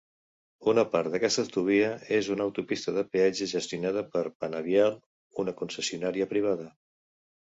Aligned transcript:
Una 0.71 0.83
part 0.93 1.11
d'aquesta 1.15 1.43
autovia 1.47 1.91
és 2.17 2.29
una 2.35 2.47
autopista 2.49 2.93
de 2.95 3.03
peatge 3.17 3.49
gestionada 3.53 4.05
per 4.15 4.25
Panavial, 4.45 4.99
una 5.45 5.55
concessionària 5.61 6.31
privada. 6.33 6.67